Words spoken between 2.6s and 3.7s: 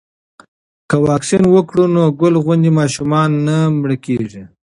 ماشومان نه